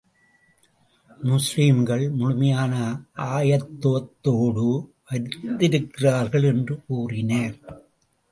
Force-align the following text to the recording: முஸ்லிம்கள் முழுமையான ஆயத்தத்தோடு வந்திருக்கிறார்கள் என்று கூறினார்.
முஸ்லிம்கள் 1.19 2.09
முழுமையான 2.09 2.73
ஆயத்தத்தோடு 3.15 4.65
வந்திருக்கிறார்கள் 5.05 6.43
என்று 6.43 6.81
கூறினார். 6.87 7.55